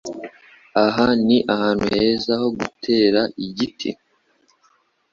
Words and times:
Aha 0.85 1.07
ni 1.25 1.37
ahantu 1.53 1.85
heza 1.93 2.33
ho 2.41 2.47
gutera 2.59 3.21
igiti? 3.45 3.89